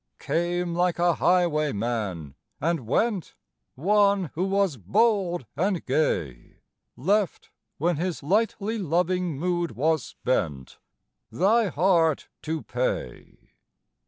[0.17, 3.35] Came like a highwayman, and went,
[3.75, 6.55] One who was bold and gay,
[6.97, 10.79] Left when his lightly loving mood was spent
[11.31, 13.51] Thy heart to pay.